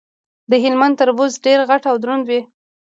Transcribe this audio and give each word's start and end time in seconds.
د 0.49 0.51
هلمند 0.63 0.97
تربوز 0.99 1.33
ډیر 1.45 1.59
غټ 1.69 1.81
او 1.91 1.95
دروند 2.03 2.23
وي. 2.29 2.41